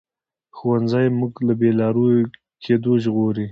ښوونځی 0.57 1.07
موږ 1.19 1.33
له 1.47 1.53
بې 1.59 1.71
لارې 1.79 2.17
کېدو 2.63 2.91
ژغوري 3.03 3.45